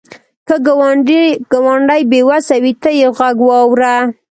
[0.47, 0.55] که
[1.53, 3.95] ګاونډی بې وسه وي، ته یې غږ واوره